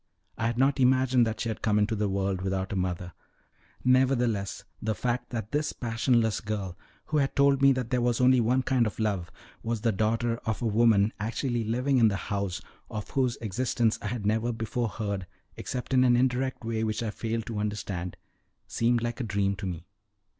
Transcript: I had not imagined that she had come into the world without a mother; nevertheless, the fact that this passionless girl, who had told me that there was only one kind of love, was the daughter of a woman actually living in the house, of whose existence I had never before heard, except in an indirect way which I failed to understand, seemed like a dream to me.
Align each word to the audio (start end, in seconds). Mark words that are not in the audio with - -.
I 0.35 0.47
had 0.47 0.57
not 0.57 0.79
imagined 0.79 1.27
that 1.27 1.41
she 1.41 1.49
had 1.49 1.61
come 1.61 1.77
into 1.77 1.95
the 1.95 2.09
world 2.09 2.41
without 2.41 2.73
a 2.73 2.75
mother; 2.75 3.13
nevertheless, 3.83 4.63
the 4.81 4.95
fact 4.95 5.29
that 5.29 5.51
this 5.51 5.73
passionless 5.73 6.39
girl, 6.41 6.75
who 7.05 7.17
had 7.17 7.35
told 7.35 7.61
me 7.61 7.71
that 7.73 7.91
there 7.91 8.01
was 8.01 8.19
only 8.19 8.41
one 8.41 8.63
kind 8.63 8.87
of 8.87 8.97
love, 8.97 9.31
was 9.61 9.81
the 9.81 9.91
daughter 9.91 10.37
of 10.37 10.59
a 10.59 10.65
woman 10.65 11.13
actually 11.19 11.63
living 11.63 11.99
in 11.99 12.07
the 12.07 12.15
house, 12.31 12.63
of 12.89 13.11
whose 13.11 13.35
existence 13.41 13.99
I 14.01 14.07
had 14.07 14.25
never 14.25 14.51
before 14.51 14.89
heard, 14.89 15.27
except 15.55 15.93
in 15.93 16.03
an 16.03 16.17
indirect 16.17 16.65
way 16.65 16.83
which 16.83 17.03
I 17.03 17.11
failed 17.11 17.45
to 17.45 17.59
understand, 17.59 18.17
seemed 18.65 19.03
like 19.03 19.19
a 19.19 19.23
dream 19.23 19.55
to 19.57 19.67
me. 19.67 19.85